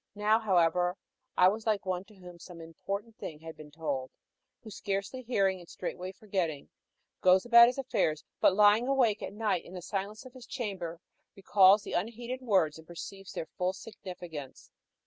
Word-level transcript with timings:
Now, 0.15 0.39
however, 0.39 0.97
I 1.37 1.47
was 1.49 1.67
like 1.67 1.85
one 1.85 2.05
to 2.05 2.15
whom 2.15 2.39
some 2.39 2.59
important 2.59 3.19
thing 3.19 3.41
has 3.41 3.53
been 3.53 3.69
told, 3.69 4.09
who, 4.63 4.71
scarcely 4.71 5.21
hearing 5.21 5.59
and 5.59 5.69
straightway 5.69 6.11
forgetting, 6.11 6.71
goes 7.21 7.45
about 7.45 7.67
his 7.67 7.77
affairs; 7.77 8.23
but, 8.39 8.55
lying 8.55 8.87
awake 8.87 9.21
at 9.21 9.31
night 9.31 9.63
in 9.63 9.75
the 9.75 9.81
silence 9.83 10.25
of 10.25 10.33
his 10.33 10.47
chamber, 10.47 10.99
recalls 11.35 11.83
the 11.83 11.93
unheeded 11.93 12.41
words 12.41 12.79
and 12.79 12.87
perceives 12.87 13.33
their 13.33 13.45
full 13.45 13.73
significance. 13.73 14.71